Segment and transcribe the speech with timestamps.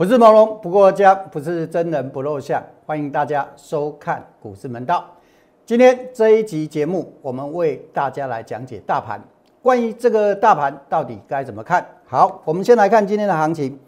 [0.00, 2.64] 不是朦胧，不过江，不是真人不露相。
[2.86, 5.04] 欢迎大家收看股市门道。
[5.66, 9.22] 今天这一集节目，我们为大家来讲解大盘。
[9.60, 11.86] 关于这个大盘到底该怎么看？
[12.06, 13.78] 好，我们先来看今天的行情。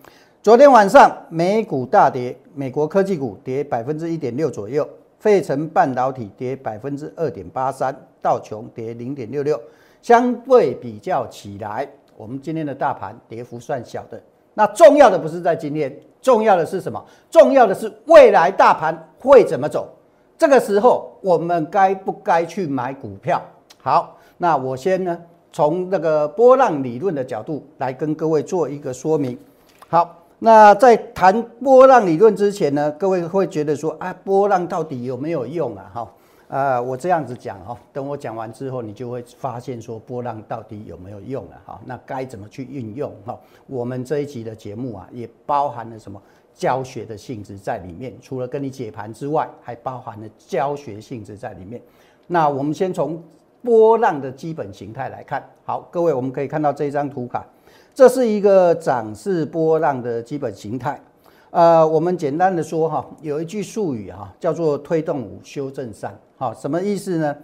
[0.43, 4.87] 昨天晚上美股大跌，美国科技股跌百分之一点六左右，
[5.19, 9.59] 费城半导体跌百分之二点八三，道琼跌零点六六。
[10.03, 14.23] 相对比较起来，我们今天的大盘跌幅算小的。
[14.55, 17.03] 那重要的不是在今天，重要的是什么？
[17.31, 19.89] 重要的是未来大盘会怎么走？
[20.37, 23.41] 这个时候我们该不该去买股票？
[23.81, 25.19] 好，那我先呢
[25.53, 29.39] 从那个波浪理论的角度来跟各位做一个说明。
[29.89, 35.91] 好，那在谈波浪理论之前呢，各位会觉得说啊，波浪到底有没有用啊？
[35.95, 36.09] 哈。
[36.53, 41.81] 呃，我这样子讲哈，等我讲完之后，你就会发现说波浪到底有没有用了哈？
[41.87, 43.41] 那该怎么去运用哈？
[43.67, 46.21] 我们这一集的节目啊，也包含了什么
[46.53, 48.13] 教学的性质在里面？
[48.21, 51.81] 除了跟你解盘之外，还包含了教学性质在里面。
[52.27, 53.25] 那我们先从
[53.63, 55.43] 波浪的基本形态来看。
[55.65, 57.47] 好，各位我们可以看到这张图卡，
[57.95, 61.01] 这是一个涨势波浪的基本形态。
[61.53, 67.37] 呃，我们简单的说哈，有一句术语哈，叫做推动五修正三，好，什么意思呢？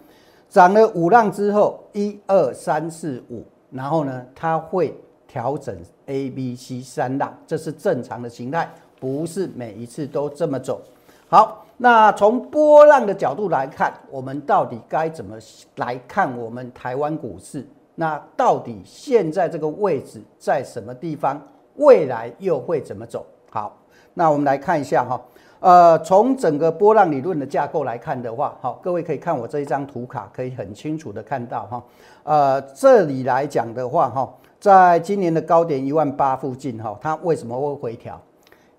[0.48, 10.80] 涨了五浪之后，一二三四五，然后呢，它会调整 A、B、C 三浪，这是正常的形态，不是每一次都这么走。
[11.28, 15.36] 好，那从波浪的角度来看，我们到底该怎么
[15.76, 17.62] 来看我们台湾股市？
[17.94, 21.38] 那到底现在这个位置在什么地方？
[21.76, 23.26] 未来又会怎么走？
[23.50, 23.76] 好。
[24.18, 25.22] 那我们来看一下哈，
[25.60, 31.84] 呃，从整个波浪理论的架构来看的话，好，各位可以看我这一张图卡，可以很清楚的看到哈，
[32.24, 34.28] 呃，这里来讲的话哈，
[34.58, 38.20] 在今年的高点一万八附近哈，它为什么会回调？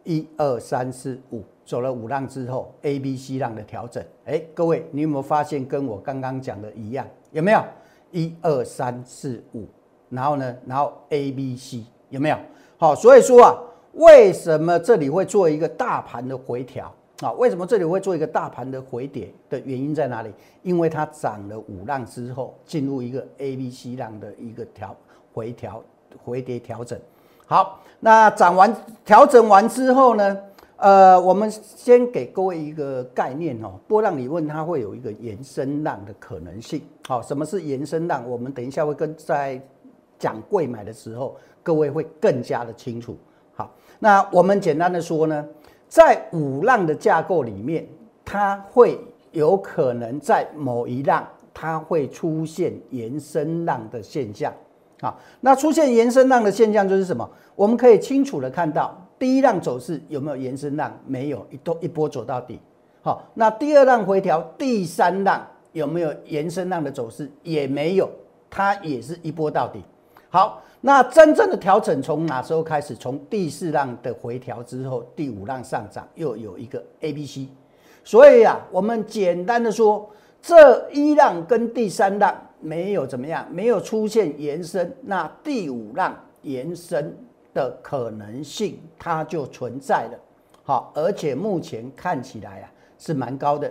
[0.03, 7.07] 一二三四五，走了五浪之后，A、B、C 浪的调整，哎，各位你有没有发现跟我刚刚讲的一样？
[7.31, 7.63] 有没有？
[8.11, 9.65] 一二三四五，
[10.09, 12.35] 然后呢，然后 A、B、C 有没有？
[12.77, 13.55] 好，所以说啊。
[13.93, 17.31] 为什么这里会做一个大盘的回调啊？
[17.33, 20.31] 为什么这里会做一个大盘的回跌的原因在哪里？
[20.61, 24.95] 因为它涨了五浪之后，进入一个 A、B、C 浪的一个调
[25.33, 25.83] 回调
[26.23, 26.99] 回跌调整。
[27.45, 28.73] 好，那涨完
[29.03, 30.37] 调整完之后呢？
[30.77, 36.81] 呃，我们先给各位一个概念哦，波浪理论它会有一个延伸浪的可能性。
[37.05, 38.23] 好，什么是延伸浪？
[38.29, 39.61] 我们等一下会跟在
[40.17, 43.17] 讲贵买的时候，各位会更加的清楚。
[43.59, 45.45] 好，那我们简单的说呢，
[45.89, 47.85] 在五浪的架构里面，
[48.23, 48.97] 它会
[49.33, 54.53] 有可能在某一浪，它会出现延伸浪的现象。
[55.01, 57.29] 好，那出现延伸浪的现象就是什么？
[57.57, 60.97] 我们可以清楚的看到，第一浪走势有没有延伸浪？
[61.05, 62.61] 没有，一都一波走到底。
[63.01, 67.29] 好，那第二浪回调，第三浪有没有延伸浪的走势？
[67.43, 68.09] 也没有，
[68.49, 69.83] 它也是一波到底。
[70.29, 70.61] 好。
[70.81, 72.95] 那真正的调整从哪时候开始？
[72.95, 77.49] 从第四浪的回调之后，第五浪上涨又有一个 A、B、C，
[78.03, 80.09] 所以啊，我们简单的说，
[80.41, 87.13] 这一浪跟第三浪没有怎么样，没有出现延伸，那第五浪延伸
[87.53, 90.17] 的可能性它就存在了。
[90.63, 93.69] 好，而且目前看起来啊是蛮高的。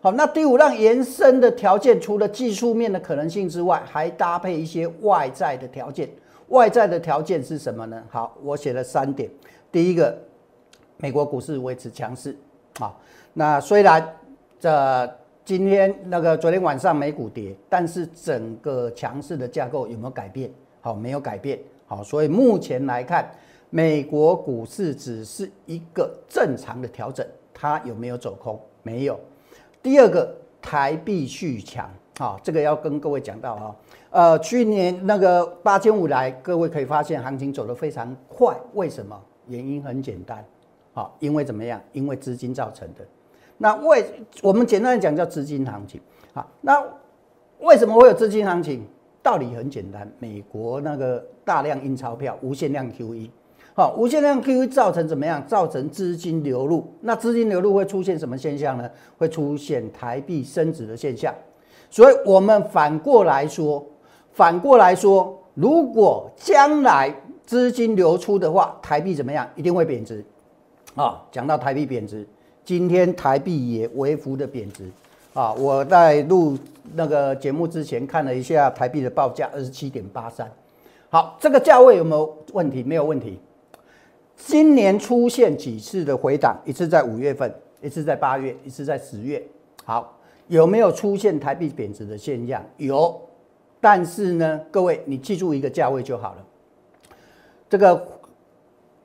[0.00, 6.08] 好，那第五浪延伸的条件，除了技术面的可能性之外，还搭配一些外在的条件。
[6.48, 8.02] 外在的条件是什么呢？
[8.10, 9.30] 好，我写了三点。
[9.70, 10.16] 第一个，
[10.96, 12.36] 美国股市维持强势。
[12.78, 12.98] 好，
[13.34, 14.16] 那虽然
[14.58, 20.50] 这今天那个昨天晚上美股跌，但是整个强势的架构有没有改变？
[20.80, 21.58] 好，没有改变。
[21.86, 23.30] 好，所以目前来看，
[23.70, 28.58] 美国股市只是一个正常的调整，它有没有走空？
[28.82, 29.18] 没有。
[29.82, 31.90] 第二个，台币续强。
[32.18, 33.76] 好，这个要跟各位讲到啊。
[34.10, 39.14] 呃，去年那个八千五来，各位可以发现行情走得非常快，为什么？
[39.48, 40.44] 原因很简单，
[40.92, 41.80] 好，因为怎么样？
[41.92, 43.06] 因为资金造成的。
[43.58, 44.04] 那为
[44.42, 46.00] 我们简单的讲叫资金行情，
[46.32, 46.82] 好，那
[47.60, 48.86] 为什么会有资金行情？
[49.22, 53.28] 道理很简单，美国那个大量印钞票，无限量 QE，
[53.74, 55.46] 好，无限量 QE 造成怎么样？
[55.46, 58.90] 造成资金流入，那资金流入会出现什么现象呢？
[59.18, 61.34] 会出现台币升值的现象，
[61.90, 63.84] 所以我们反过来说。
[64.38, 67.12] 反过来说，如果将来
[67.44, 69.44] 资金流出的话，台币怎么样？
[69.56, 70.24] 一定会贬值
[70.94, 71.20] 啊！
[71.32, 72.24] 讲到台币贬值，
[72.64, 74.88] 今天台币也微幅的贬值
[75.34, 75.52] 啊！
[75.54, 76.56] 我在录
[76.94, 80.48] 那个节目之前看了一下台币的报价，二十七点八三。
[81.10, 82.84] 好，这个价位有没有问题？
[82.84, 83.40] 没有问题。
[84.36, 87.52] 今年出现几次的回档，一次在五月份，
[87.82, 89.42] 一次在八月，一次在十月。
[89.84, 92.64] 好，有没有出现台币贬值的现象？
[92.76, 93.20] 有，
[93.80, 96.44] 但是呢，各位你记住一个价位就好了。
[97.68, 98.02] 这个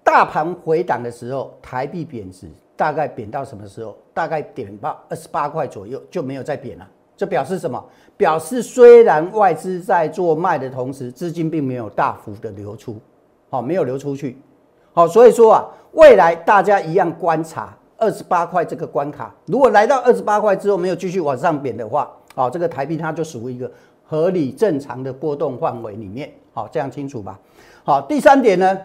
[0.04, 3.96] 大盘回档的时候，台币贬值大概贬到什么时候？
[4.14, 6.88] 大概贬到二十八块左右就没有再贬了。
[7.16, 7.84] 这表示什么？
[8.16, 13.00] 表示虽然外资在做卖的同时，资金并没有大幅的流出，
[13.50, 14.38] 好，没有流出去。
[14.94, 19.34] 好，所以说啊，未来大家一样观察二十八块这个关卡。
[19.46, 23.72] 如果来到二十八块之后没有继续往上贬的话，好，这个台币它就属于一个
[24.14, 26.32] 合理正常的波动范围里面。
[26.54, 27.40] 好，这样清楚吧？
[27.84, 28.78] 好，第三点呢，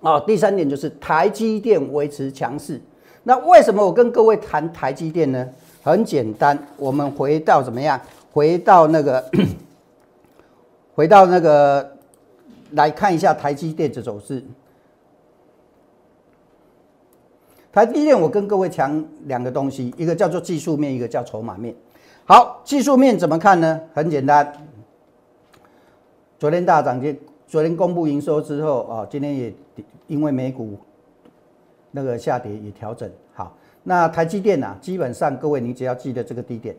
[0.00, 2.80] 哦，第三点就是台积电维持强势。
[3.24, 5.46] 那为什么我跟各位谈台积电呢？
[5.82, 8.00] 很简单，我们回到怎么样？
[8.32, 9.22] 回到那个，
[10.96, 11.94] 回到那个
[12.70, 14.42] 来看一下台积电的走势。
[17.70, 21.74] 台积电，我跟各位讲两个东西，一个叫做技术面，一个叫筹码面。
[22.26, 23.78] 好，技术面怎么看呢？
[23.92, 24.50] 很简单，
[26.38, 29.54] 昨天大涨，今昨天公布营收之后啊，今天也
[30.06, 30.78] 因为美股
[31.90, 33.10] 那个下跌也调整。
[33.34, 36.74] 好，那台积电呐，基本上各位你只要记得这个低点，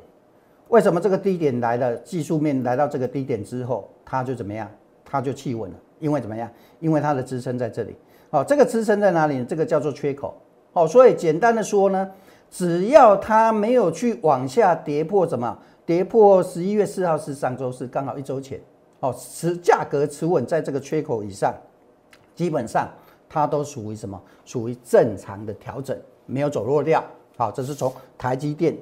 [0.69, 1.95] 为什么这个低点来了？
[1.97, 4.67] 技术面来到这个低点之后，它就怎么样？
[5.05, 6.49] 它就企稳了，因为怎么样？
[6.79, 7.95] 因为它的支撑在这里。
[8.31, 9.45] 好，这个支撑在哪里？
[9.45, 10.35] 这个叫做缺口。
[10.73, 12.09] 哦，所以简单的说呢，
[12.49, 18.59] 只要它没有去往下跌破什么，跌破十一月四号是上周四，刚好一周前，
[19.01, 21.53] 哦，持价格持稳在这个缺口以上，
[22.33, 22.87] 基本上
[23.27, 24.19] 它都属于什么？
[24.45, 27.03] 属于正常的调整，没有走弱掉。
[27.37, 28.77] 好，这是从台积电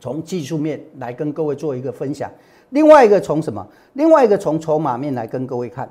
[0.00, 2.28] 从技术面来跟各位做一个分享。
[2.70, 3.64] 另外一个从什么？
[3.92, 5.88] 另外一个从筹码面来跟各位看。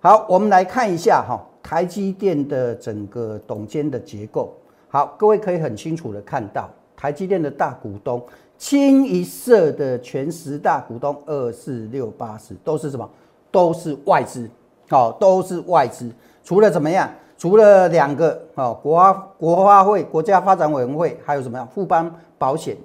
[0.00, 4.52] 好，我们来看一下哈，台积电的整个董监的结构。
[4.94, 8.24] 好，各位可以很清楚的看到，台积电的大股东
[8.56, 13.10] 清一色的全十大股东二四六八十都是什么？
[13.50, 14.48] 都是外资，
[14.88, 16.08] 好，都是外资。
[16.44, 17.10] 除了怎么样？
[17.36, 21.66] 除了两个哦，国发国发会国家发展委员会，还有什么样？
[21.66, 22.08] 富邦
[22.38, 22.76] 保险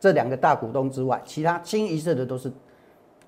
[0.00, 2.50] 这两个大股东之外，其他清一色的都是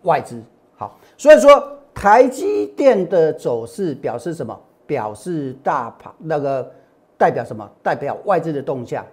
[0.05, 0.43] 外资。
[0.75, 1.63] 好，所以说
[1.93, 4.59] 台积电的走势表示什么？
[4.87, 6.73] 表示大盘那个。
[7.23, 7.71] 代表什么？
[7.85, 9.07] 代表外资的动向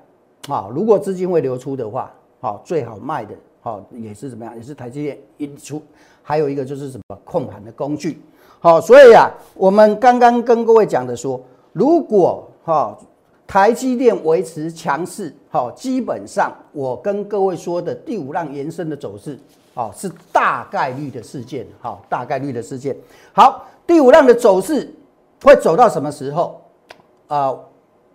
[0.47, 0.67] 啊！
[0.73, 2.11] 如果资金会流出的话，
[2.41, 4.55] 好，最好卖的，好，也是怎么样？
[4.57, 5.79] 也是台积电一出，
[6.23, 8.19] 还有一个就是什么控盘的工具，
[8.59, 11.39] 好，所以啊，我们刚刚跟各位讲的说，
[11.71, 12.97] 如果哈
[13.45, 19.37] 台积电维持强势，好，基本上我跟各位说的第五浪延伸的走势，
[19.75, 22.97] 好，是大概率的事件，好，大概率的事件。
[23.33, 24.91] 好，第五浪的走势
[25.43, 26.59] 会走到什么时候？
[27.27, 27.55] 啊？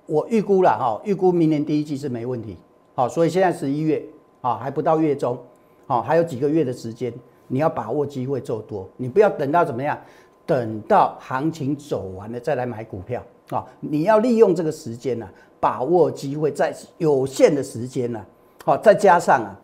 [0.06, 2.56] 我预估了哈，预估明年第一季是没问题，
[2.95, 4.05] 好，所以现在十一月
[4.41, 5.39] 啊，还不到月中，
[5.87, 7.12] 好，还有几个月的时间，
[7.49, 9.99] 你要把握机会做多，你不要等到怎么样，
[10.45, 15.27] 等到行情走完了再来买股票啊，你要利用这个时间呢，
[15.58, 18.25] 把握机会，在有限的时间呢，
[18.65, 19.61] 好，再加上啊，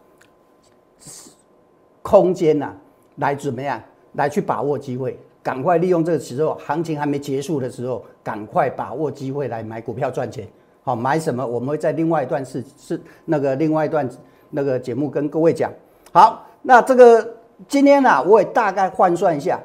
[2.01, 2.75] 空间呢，
[3.17, 3.79] 来怎么样，
[4.15, 5.19] 来去把握机会。
[5.43, 10.47] 赶快利用这个时候，行情还没结束的时候，赶快把握机会来买股票赚钱。
[10.83, 11.47] 好，买什么？
[11.47, 14.09] 我们会在另外一段是是那个另外一段
[14.51, 15.71] 那个节目跟各位讲。
[16.13, 17.27] 好，那这个
[17.69, 19.61] 今天呢，我也大概换算一下。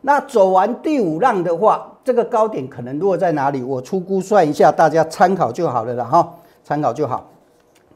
[0.00, 3.62] 那走完第五浪的话，这个高点可能落在哪里？
[3.62, 6.32] 我初估算一下，大家参考就好了了哈，
[6.64, 7.28] 参考就好。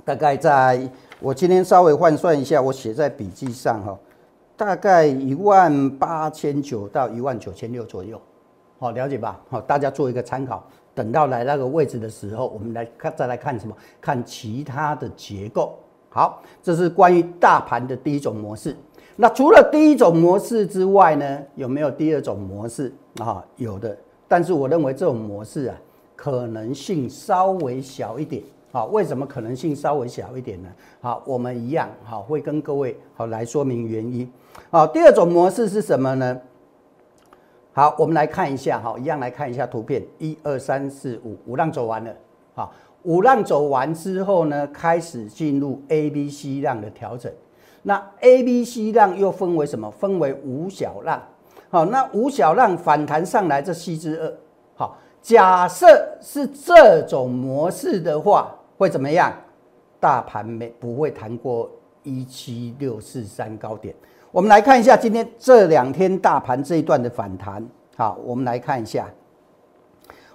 [0.04, 0.80] 大概在
[1.20, 3.96] 我今天稍微换算一下，我写在笔记上哈。
[4.56, 8.20] 大概一万八千九到一万九千六左右，
[8.78, 9.40] 好了解吧？
[9.48, 10.64] 好，大家做一个参考。
[10.94, 13.76] 等到来那个位置的时候，我们来看，再来看什么？
[14.00, 15.76] 看其他的结构。
[16.08, 18.76] 好，这是关于大盘的第一种模式。
[19.16, 23.44] 那除了第一种模式之外呢，有没有第二种模式啊？
[23.56, 23.96] 有的，
[24.28, 25.74] 但是我认为这种模式啊，
[26.14, 28.40] 可能性稍微小一点。
[28.74, 30.68] 好，为什么可能性稍微小一点呢？
[31.00, 34.28] 好，我们一样好会跟各位好来说明原因。
[34.68, 36.40] 好，第二种模式是什么呢？
[37.72, 42.12] 好，我们来看一下哈，一样来看一下图片，一二三四五，五浪走完了。
[42.56, 42.72] 好，
[43.04, 47.32] 五浪走完之后呢，开始进入 A、B、C 浪的调整。
[47.84, 49.88] 那 A、B、C 浪又分为什么？
[49.88, 51.22] 分为五小浪。
[51.70, 54.34] 好，那五小浪反弹上来，这 C 之二。
[54.74, 58.52] 好，假设是这种模式的话。
[58.76, 59.32] 会怎么样？
[60.00, 61.70] 大盘没不会弹过
[62.02, 63.94] 一七六四三高点。
[64.30, 67.66] 我们来看一下今天这两天大盘这一段的反弹。
[67.96, 69.08] 好，我们来看一下。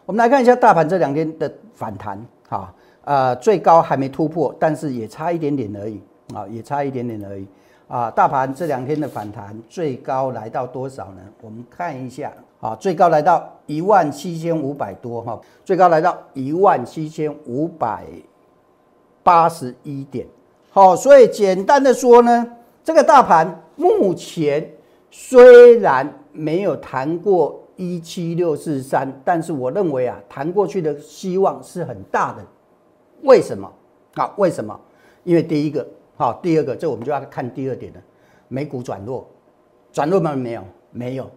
[0.05, 6.01] 我们来看一下大盘这两天的反弹，好，呃，最高还没突破，但是也差一点点而已，
[6.33, 7.47] 啊，也差一点点而已，
[7.89, 11.21] 啊，大盘这两天的反弹最高来到多少呢？
[11.41, 12.31] 我们看一下，
[12.61, 18.05] 啊，最高来到一万七千五百多，哈，最高来到一万七千五百
[19.21, 20.25] 八十一点，
[20.69, 22.47] 好，所以简单的说呢，
[22.83, 24.71] 这个大盘目前
[25.11, 27.59] 虽然没有谈过。
[27.81, 32.45] 一七六四三，但是我认为啊，弹过去的希望是很大的。
[33.21, 33.71] 为什么？
[34.15, 34.77] 啊，为什么？
[35.23, 35.87] 因为第一个，
[36.19, 38.01] 好，第二个，这我们就要看第二点了。
[38.49, 39.25] 美股转弱，
[39.89, 40.35] 转弱吗？
[40.35, 41.31] 没有，没有。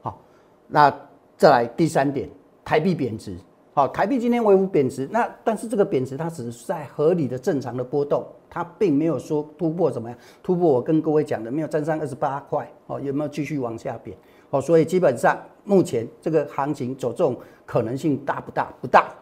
[0.00, 0.20] 好，
[0.68, 0.88] 那
[1.36, 2.30] 再来第三点，
[2.64, 3.36] 台币贬值。
[3.72, 10.70] 好，台币今天微幅贬值，那但是这个贬值它只是在合理的正常的波动，它并没有说突破怎么样突破。
[10.74, 12.70] 我跟各位讲的，没有站上二十八块。
[12.86, 14.16] 哦，有没有继续往下贬？
[14.50, 17.36] 哦，所以基本上目前这个行情走这种
[17.66, 18.72] 可能性大不大？
[18.80, 19.12] 不大。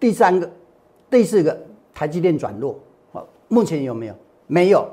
[0.00, 0.50] 第三个、
[1.10, 1.60] 第四个，
[1.92, 2.80] 台积电转弱，
[3.52, 4.14] 目前有没有？
[4.46, 4.88] 没有。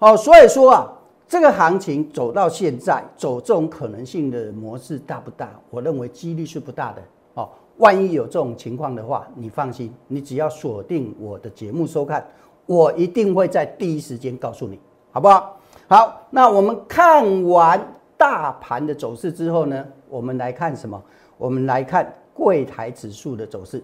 [0.00, 0.92] 哦，所以说啊，
[1.28, 5.48] 这个行情走到现在，走这种可能性的模式大不大？
[5.70, 7.02] 我认为几率是不大的。
[7.34, 12.26] 哦，万一有这种情况的话，你放心，你只要锁定我的节目收看，
[12.66, 14.80] 我一定会在第一时间告诉你，
[15.12, 15.56] 好不好？
[15.86, 17.80] 好，那我们看完。
[18.20, 21.02] 大盘的走势之后呢，我们来看什么？
[21.38, 23.82] 我们来看柜台指数的走势。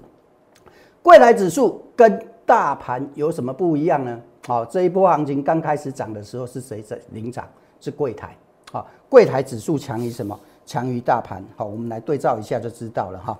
[1.03, 4.19] 柜台指数跟大盘有什么不一样呢？
[4.47, 7.47] 好，这一波行情刚开始涨的时候是谁在领涨？
[7.81, 8.35] 是柜台。
[8.71, 10.39] 好，柜台指数强于什么？
[10.65, 11.45] 强于大盘。
[11.57, 13.39] 好，我们来对照一下就知道了哈。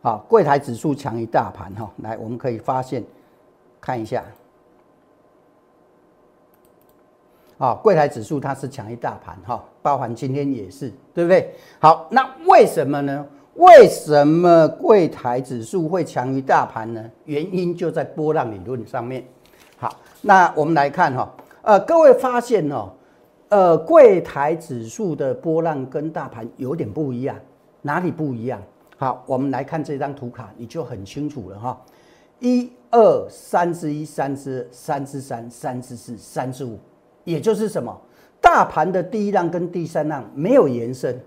[0.00, 1.90] 好，柜台指数强于大盘哈。
[1.98, 3.04] 来，我们可以发现，
[3.80, 4.24] 看一下。
[7.58, 11.54] 啊，柜台指数它是强于大盘哈，包含今天也是，对不对？
[11.80, 13.26] 好，那为什么呢？
[13.54, 17.10] 为什么柜台指数会强于大盘呢？
[17.26, 19.24] 原因就在波浪理论上面。
[19.76, 21.30] 好，那我们来看哈，
[21.60, 22.90] 呃，各位发现哦，
[23.50, 27.36] 呃，柜台指数的波浪跟大盘有点不一样，
[27.82, 28.60] 哪里不一样？
[28.96, 31.78] 好，我们来看这张图卡，你就很清楚了哈。
[32.40, 36.78] 一二三之一，三之三之三，三之四，三之五。
[37.24, 37.96] 也就是什么，
[38.40, 41.20] 大盘的第一浪跟第三浪没有延伸，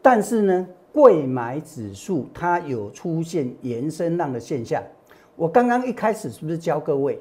[0.00, 4.82] 但是呢，贵买指数它有出现延伸浪的现象。
[5.34, 7.18] 我刚刚一开始是不是教各位，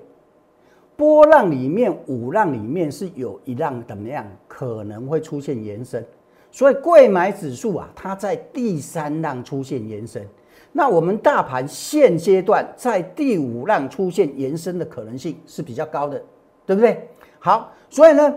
[0.97, 6.05] 波浪里面五浪里面是有一浪怎么样可能会出现延伸？
[6.51, 10.27] 所以贵买指数啊，它在第三浪出现延伸，
[10.73, 16.21] 那我们大盘现阶段在第五浪出现延伸的可能性是比较高的，
[16.65, 17.07] 对不对？
[17.39, 18.35] 好，所以呢，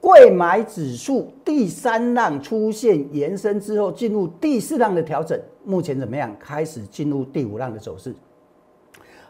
[0.00, 6.34] 贵买指数第三浪出现延伸之后，进入第四浪的调整，目前怎么样？
[6.38, 8.14] 开始进入第五浪的走势。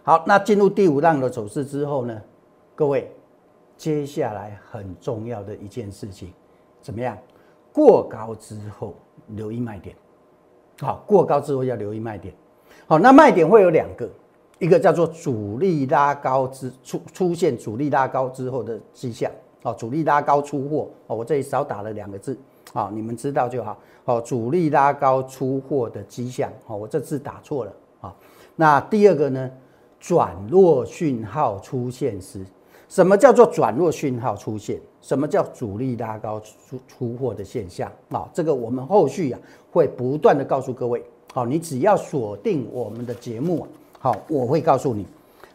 [0.03, 2.21] 好，那进入第五浪的走势之后呢，
[2.75, 3.11] 各位，
[3.77, 6.33] 接下来很重要的一件事情，
[6.81, 7.17] 怎么样？
[7.73, 8.95] 过高之后
[9.29, 9.97] 留意卖点。
[10.81, 12.35] 好，过高之后要留意卖点。
[12.87, 14.09] 好，那卖点会有两个。
[14.59, 19.31] 一个叫做主力拉高之出出现主力拉高之后的迹象，
[19.63, 22.39] 哦，主力拉高出货，哦，我这里少打了两个字，
[22.73, 28.15] 啊，你们知道就好，哦，主力拉高出货的迹象，哦，我这字打错了，啊，
[28.55, 29.51] 那第二个呢，
[29.99, 32.45] 转弱讯号出现时，
[32.89, 34.81] 什么叫做转弱讯号出现？
[35.03, 37.91] 什么叫主力拉高出出货的现象？
[38.11, 39.39] 啊，这个我们后续啊
[39.71, 43.67] 会不断的告诉各位，好，你只要锁定我们的节目。
[43.99, 45.07] 好，我会告诉你。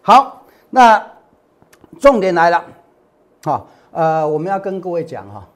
[0.01, 1.05] 好，那
[2.00, 2.65] 重点来了。
[3.43, 5.48] 好，呃，我们要跟各位讲哈，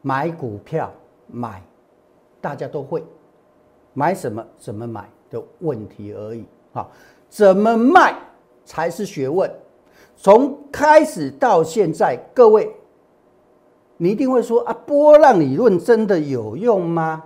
[0.00, 0.92] 买股票
[1.28, 1.62] 买，
[2.40, 3.04] 大家都会
[3.94, 6.44] 买什么怎么买的问题而已。
[6.72, 6.90] 好，
[7.28, 8.14] 怎么卖
[8.64, 9.50] 才是学问。
[10.16, 12.74] 从开始到现在，各位，
[13.96, 17.24] 你一定会说啊，波浪理论真的有用吗？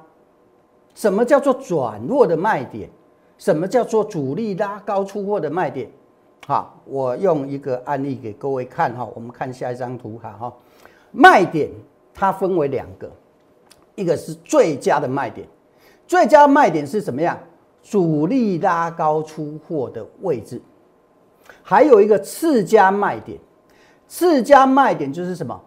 [0.95, 2.91] 什么叫做转弱的卖点？
[3.39, 5.91] 什么叫做主力拉高出货的卖点？
[6.45, 9.09] 好，我用一个案例给各位看哈。
[9.15, 10.53] 我们看下一张图卡哈。
[11.13, 11.71] 卖点
[12.13, 13.11] 它分为两个，
[13.95, 15.47] 一个是最佳的卖点，
[16.07, 17.39] 最佳卖点是怎么样？
[17.83, 20.61] 主力拉高出货的位置。
[21.63, 23.39] 还有一个次佳卖点，
[24.09, 25.61] 次佳卖点就是什么？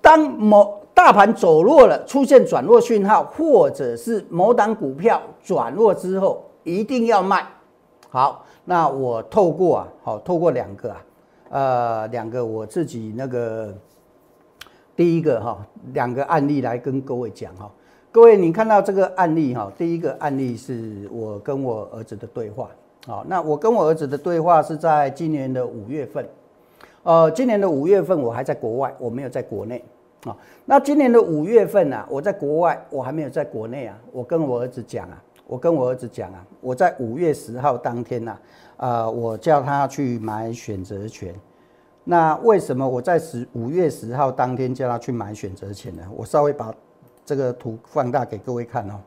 [0.00, 6.42] 当某大盘走弱了，出现转弱讯号，或者是某档股票转弱之后。
[6.64, 7.46] 一定要卖，
[8.16, 11.04] 好，那我透过啊，好，透过两个啊，
[11.50, 13.74] 呃，两个我自己那个
[14.96, 15.58] 第一个哈，
[15.92, 17.70] 两个案例来跟各位讲哈，
[18.10, 22.70] 各位，你看到这个案例哈，第一个案例是我跟我儿子的对话。
[23.06, 26.26] 好，那我跟我儿子的对话是在今年的五月份。
[27.02, 29.84] 呃，今年的五月份我还在国外，我没有在国内。
[30.24, 33.94] 啊，那今年的五月份呢，我在国外，我还没有在国内啊。
[34.10, 38.38] 我跟我儿子讲啊，我跟我儿子讲啊，我在五月十号当天呢，
[38.76, 41.34] 呃，我叫他去买选择权。
[42.04, 46.02] 那为什么我在十五月十号当天叫他去买选择权呢？
[46.14, 46.74] 我稍微把
[47.24, 49.00] 这个图放大给各位看哦。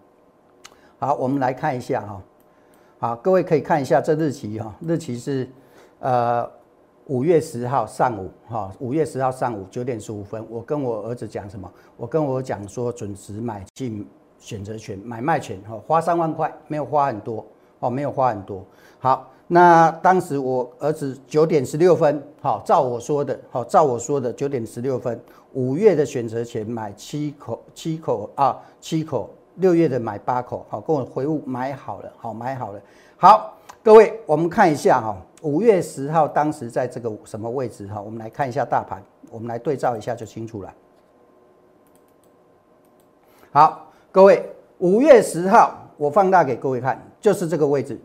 [0.98, 2.22] 好，我们来看一下哈。
[3.00, 5.50] 好，各位可以看一下这日期哈，日期是
[6.00, 6.50] 呃。
[7.10, 11.68] 五月十号上午，哈，五月十号上午九点十五分，我跟我儿子讲什么？
[11.98, 14.08] 我跟我讲说准时买进
[14.40, 17.46] 选择权、买卖权，哈，花三万块，没有花很多，
[17.80, 18.64] 哦，没有花很多。
[19.00, 25.20] 好，那当时我儿子九点十六分，好，照我说的，好，照我说的九点十六分，
[25.54, 32.82] 五月的选择权买七口，七口啊，七口，六月的买八口，好，跟我回复买好了，好，买好了，
[33.18, 33.54] 好，
[33.84, 35.16] 各位，我们看一下哈。
[35.42, 38.02] 五月十号，当时在这个什么位置哈？
[38.02, 40.74] 我们来看一下大盘，我们来对照一下就清楚了。
[43.50, 44.44] 好，各位，
[44.80, 48.00] 五月十号我放大给各位看，就是这个位置。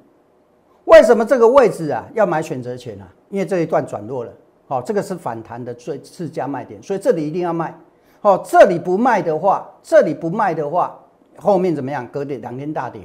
[0.84, 3.08] 为什么这个位置啊要买选择权啊？
[3.30, 4.30] 因为这一段转弱了，
[4.66, 7.74] 好，这个是反弹的最次佳卖点，所以这里一定要卖。
[8.20, 10.98] 好，这里不卖的话，这里不卖的话，
[11.36, 12.06] 后面怎么样？
[12.08, 13.00] 隔跌两天大跌。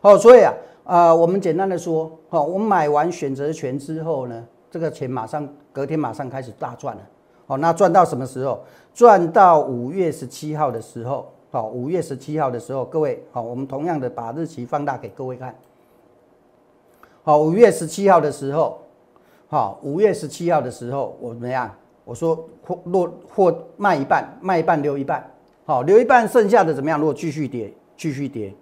[0.00, 0.52] 好，所以啊。
[0.84, 7.02] 啊，我们简单的说，哦，我买完选择权之后呢，这个钱马上隔天马上开始大赚了，
[7.46, 8.64] 哦，那赚到什么时候？
[8.94, 15.54] 赚到五月十七号的时候，好，五月十七号的时候，各位，好，我们同样的把日期放大给各位看，
[17.22, 18.78] 好，五月十七号的时候，
[19.48, 21.74] 好，五月十七号的时候，我怎么样？
[22.04, 25.26] 我说或落或卖一半，卖一半留一半，
[25.64, 26.98] 好，留一半，剩下的怎么样？
[26.98, 28.54] 如果继续跌，继续跌。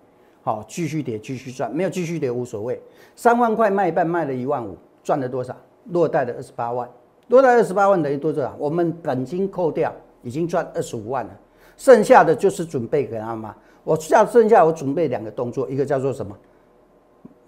[0.43, 2.81] 好，继续跌，继续赚，没有继续跌无所谓。
[3.17, 5.57] 三万块卖一半，卖了一万五，赚了多少？
[5.87, 6.89] 落袋的二十八万，
[7.27, 8.55] 落袋二十八万等于多少？
[8.57, 11.31] 我们本金扣掉，已经赚二十五万了。
[11.77, 13.55] 剩下的就是准备给他嘛。
[13.85, 16.37] 我下剩下我准备两个动作，一个叫做什么？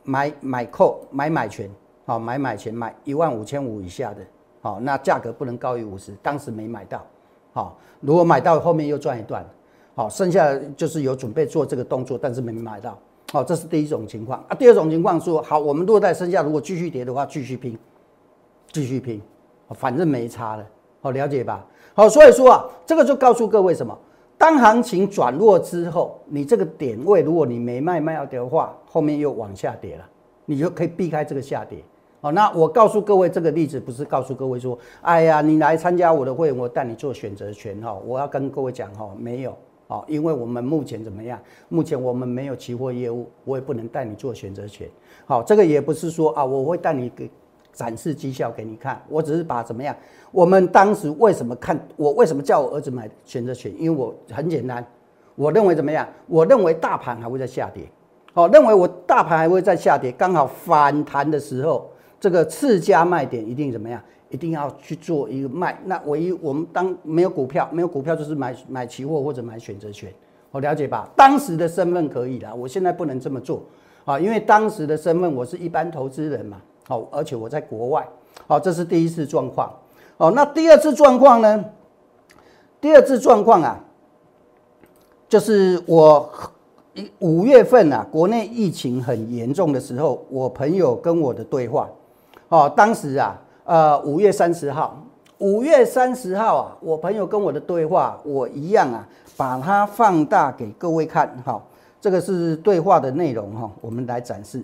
[0.05, 1.71] 买买扣买买权，
[2.07, 4.21] 好买买权买一万五千五以下的，
[4.61, 7.05] 好那价格不能高于五十，当时没买到，
[7.53, 9.45] 好如果买到后面又赚一段。
[9.95, 12.97] 好，剩下的就是有准备做这个动作，但是没买到。
[13.33, 14.55] 好，这是第一种情况啊。
[14.55, 17.77] 第二种情况说，好，我们落袋剩下，如果继续跌的话，继续拼，
[18.71, 19.21] 继续拼，
[19.71, 20.65] 反正没差了。
[21.01, 21.67] 好，了解吧？
[21.95, 23.99] 好，所以说啊，这个就告诉各位什么？
[24.39, 30.09] 当行情转弱之后，你这个点位，如果你没卖卖掉的话，后面又往下跌了，
[30.47, 31.83] 你就可以避开这个下跌。
[32.21, 37.93] 好，那我告诉各位这个例子，不是告诉各位说，哎呀，你来参加我的会，我带你做选择权哈。
[38.07, 39.57] 我要跟各位讲哈，没有。
[39.89, 41.41] 好，因为我们目前怎么样？
[41.69, 44.89] 目前我们没有期货业务，我也不能带你做选择权。
[45.27, 47.31] 好，这个也不是说啊，我会带你给
[47.79, 49.01] 展示绩效给你看。
[49.09, 49.95] 我只是把怎么样？
[50.33, 51.79] 我们当时为什么看？
[51.95, 53.73] 我为什么叫我儿子买选择权？
[53.79, 54.85] 因为我很简单，
[55.37, 56.05] 我认为怎么样？
[56.27, 57.85] 我认为大盘还会在下跌。
[58.35, 61.89] 好，认为我大盘还会在下跌，刚好反弹的时候，
[62.19, 64.03] 这个次佳卖点一定怎么样？
[64.31, 70.13] 一定要去做一个卖，那唯一我们当没有股票，没有股票就是买买期货或者买选择权，
[70.51, 71.09] 我了解吧？
[71.17, 73.63] 当时的身份可以啦，我现在不能这么做
[74.05, 78.05] 啊，因为当时的身份我是一般投资人嘛，好，而且我在国外，
[78.49, 79.73] 好，这是第一次状况，
[80.17, 81.65] 哦，那第二次状况呢？
[82.81, 83.79] 第二次状况啊，
[85.29, 86.29] 就是我
[87.21, 91.89] 五月份啊，国内疫情很严重的时候，我朋友跟我的对话，
[92.49, 93.41] 哦，当时啊。
[93.69, 94.97] 呃，五月三十号，
[95.37, 101.29] 五月三十号啊，我朋友跟我的对话，我一样啊，把它放大给各位看。
[101.45, 101.63] 哈，
[102.01, 104.63] 这个是对话的内容哈，我们来展示。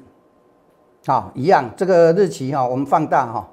[1.07, 3.47] 好，一样，这个日期哈，我们放大哈。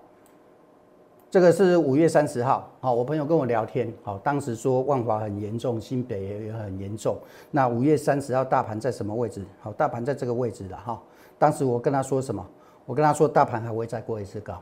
[1.30, 7.18] 这个是五月三十号，好，我朋友跟我聊天，好，当时说万华很严重，新北也很严重。
[7.52, 9.46] 那五月三十号大盘在什么位置？
[9.62, 10.98] 好，大盘在这个位置了哈。
[11.38, 12.46] 当时我跟他说什么？
[12.86, 14.54] 我跟他说大盘还会再过一次高。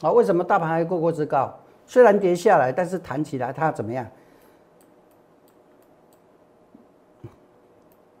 [0.00, 1.54] 啊，为什么大盘还过过次高？
[1.86, 4.06] 虽然跌下来，但是弹起来它怎么样？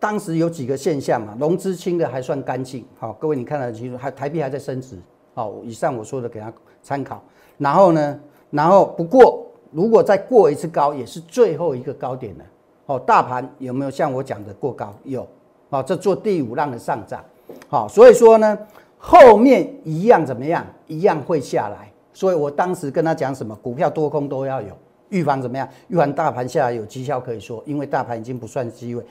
[0.04, 2.84] 当时有几个现象嘛，融资清的还算干净。
[2.98, 4.98] 好，各位你看得清楚，还台币还在升值。
[5.32, 7.22] 好，以上我说的给他参考。
[7.56, 12.44] 然后呢，然后不过如果再过一次高，也是最后一个高点了。
[12.84, 14.94] 哦，大盘有没有像我讲的过高？
[15.04, 15.26] 有。
[15.70, 17.24] 好，这做第五浪的上涨。
[17.66, 18.58] 好，所以说呢。
[18.98, 20.66] 后面一样怎么样？
[20.86, 24.74] 一样会下来，所以我当时跟他讲什么，股票多空都要有
[25.10, 25.68] 预防怎么样？
[25.88, 29.04] 预防大盘下来有绩效可以说，因为大盘已经不算机会，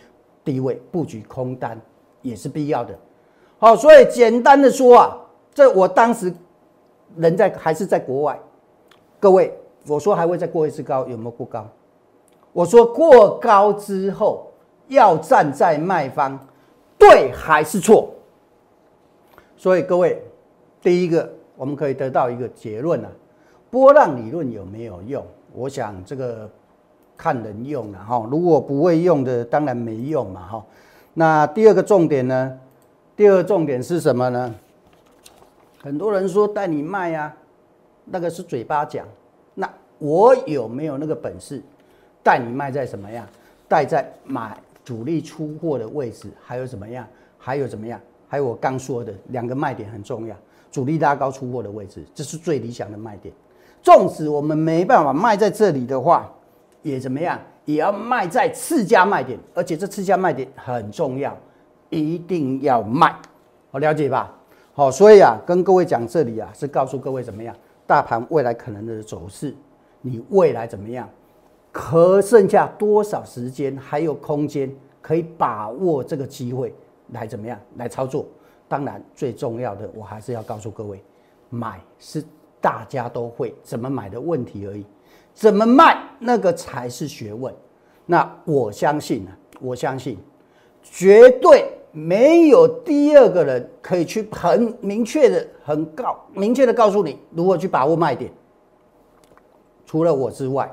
[0.44, 1.80] 低位布局空单
[2.22, 2.98] 也是必要的。
[3.58, 5.18] 好，所以简单的说啊，
[5.54, 6.34] 这我当时
[7.16, 8.40] 人在还是在国外，
[9.20, 11.66] 各位，我说还会再过一次高，有没有过高？
[12.52, 14.52] 我说过高之后
[14.88, 16.38] 要站在卖方，
[16.98, 18.10] 对还是错？
[19.56, 20.22] 所以各位，
[20.82, 23.10] 第一个我们可以得到一个结论啊，
[23.72, 25.26] 波浪理论有没有用？
[25.54, 26.50] 我想这个
[27.18, 30.66] 看人用了哈，如果不会用的，当然没用嘛哈。
[31.14, 32.60] 那第二个重点呢？
[33.16, 34.54] 第二个重点是什么呢？
[35.82, 37.34] 很多人说带你卖呀，
[38.06, 39.06] 那个是嘴巴讲，
[39.54, 41.62] 那我有没有那个本事？
[42.24, 43.28] 带你卖在什么样？
[43.68, 47.06] 带在买主力出货的位置，还有怎么样？
[47.38, 48.00] 还有怎么样？
[48.28, 50.36] 还有我刚说的两个卖点很重要，
[50.72, 53.34] 主力拉高出货的位置，这是最理想的卖点。
[53.82, 56.32] 纵使我们没办法卖在这里的话，
[56.84, 57.40] 也怎么样？
[57.66, 61.36] 也要卖在次价卖点，而且这次价卖点很重要，
[61.90, 63.16] 一定要卖。
[63.72, 64.32] 好，了解吧？
[64.74, 67.56] 好，所以啊，跟各位讲这里啊，是告诉各位怎么样？
[67.88, 69.56] 大盘未来可能的走势，
[70.02, 71.10] 你未来怎么样？
[71.72, 74.70] 可剩下多少时间还有空间
[75.02, 76.74] 可以把握这个机会
[77.14, 78.26] 来怎么样来操作？
[78.68, 81.04] 当然最重要的，我还是要告诉各位，
[81.50, 82.24] 买是
[82.60, 84.86] 大家都会怎么买的问题而已，
[85.34, 87.54] 怎么卖那个才是学问。
[88.06, 90.18] 那我相信呢，我相信
[90.82, 98.32] 绝对没有第二个人可以去很明确的、很告明确的告诉你如何去把握卖点，
[99.86, 100.70] 除了我之外。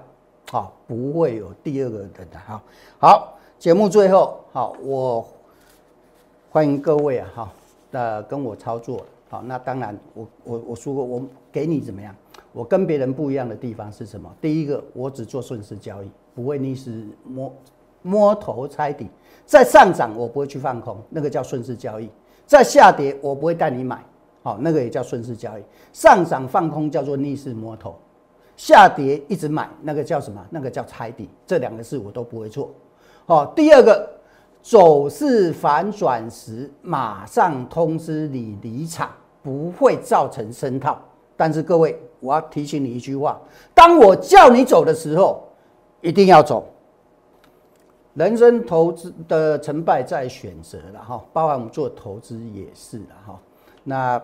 [0.51, 2.61] 好，不会有第二个人的哈。
[2.99, 5.25] 好，节目最后，好，我
[6.51, 7.53] 欢迎各位啊，哈，
[7.93, 9.07] 的跟我操作。
[9.29, 12.13] 好，那当然，我我我说过，我给你怎么样？
[12.53, 14.29] 我跟别人不一样的地方是什么？
[14.41, 17.55] 第一个，我只做顺势交易，不会逆势摸
[18.03, 19.09] 摸头猜底。
[19.47, 22.09] 在上涨，我不会去放空，那个叫顺势交易；
[22.47, 24.05] 在下跌，我不会带你买，
[24.43, 25.63] 好，那个也叫顺势交易。
[25.93, 27.95] 上涨放空叫做逆势摸头。
[28.57, 30.45] 下跌一直买，那个叫什么？
[30.51, 31.29] 那个叫猜底。
[31.47, 32.71] 这两个事我都不会做。
[33.27, 34.09] 好，第二个，
[34.63, 39.11] 走势反转时马上通知你离场，
[39.43, 41.01] 不会造成深套。
[41.37, 43.41] 但是各位，我要提醒你一句话：
[43.75, 45.43] 当我叫你走的时候，
[46.01, 46.65] 一定要走。
[48.15, 53.41] 人生投资的成败在选择了哈，包含我们做投资也是了哈。
[53.83, 54.23] 那。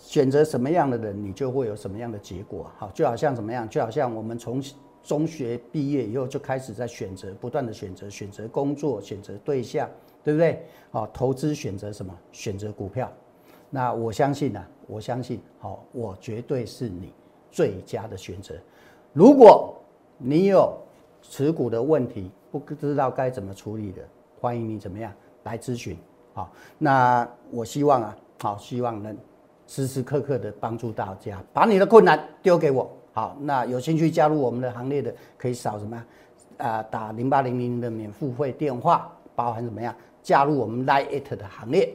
[0.00, 2.70] 选择什么样的人，你就会有什么样的结果。
[2.78, 3.68] 好，就好像怎么样？
[3.68, 4.62] 就好像我们从
[5.02, 9.86] 中学毕业以后就开始在选择，不断的选择，选择工作，选择对象，
[10.24, 10.64] 对不对？
[10.90, 12.16] 好，投资选择什么？
[12.32, 13.12] 选择股票。
[13.70, 17.12] 那我相信呢，我相信，好，我绝对是你
[17.50, 18.54] 最佳的选择。
[19.12, 19.74] 如果
[20.16, 20.76] 你有
[21.22, 24.02] 持股的问题，不知道该怎么处理的，
[24.40, 25.12] 欢迎你怎么样
[25.44, 25.96] 来咨询。
[26.34, 29.16] 好，那我希望啊，好，希望能。
[29.70, 32.90] 时时刻刻的帮助大家，把你的困难丢给我。
[33.12, 36.04] 好，那有兴趣加入我们的行列的，可以扫什么？
[36.56, 39.94] 啊，打零八零零的免付费电话，包含怎么样？
[40.22, 41.94] 加入我们 Lite 的行列。